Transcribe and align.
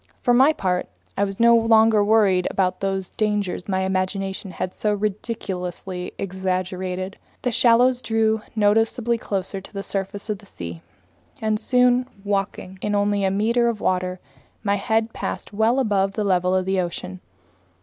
For 0.19 0.33
my 0.33 0.51
part, 0.51 0.87
I 1.15 1.23
was 1.23 1.39
no 1.39 1.55
longer 1.55 2.03
worried 2.03 2.47
about 2.49 2.79
those 2.79 3.11
dangers 3.11 3.69
my 3.69 3.81
imagination 3.81 4.49
had 4.49 4.73
so 4.73 4.95
ridiculously 4.95 6.11
exaggerated. 6.17 7.19
The 7.43 7.51
shallows 7.51 8.01
drew 8.01 8.41
noticeably 8.55 9.19
closer 9.19 9.61
to 9.61 9.71
the 9.71 9.83
surface 9.83 10.27
of 10.27 10.39
the 10.39 10.47
sea, 10.47 10.81
and 11.39 11.59
soon, 11.59 12.07
walking 12.23 12.79
in 12.81 12.95
only 12.95 13.23
a 13.23 13.29
meter 13.29 13.67
of 13.69 13.79
water, 13.79 14.19
my 14.63 14.77
head 14.77 15.13
passed 15.13 15.53
well 15.53 15.77
above 15.79 16.13
the 16.13 16.23
level 16.23 16.55
of 16.55 16.65
the 16.65 16.81
ocean. 16.81 17.21